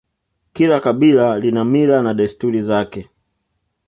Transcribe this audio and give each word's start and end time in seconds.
Kila 0.53 0.79
kabila 0.79 1.39
lina 1.39 1.63
mila 1.71 1.97
na 2.01 2.13
desturi 2.13 2.61
zake 2.61 3.09